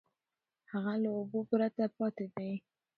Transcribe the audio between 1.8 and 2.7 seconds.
پاتې دی.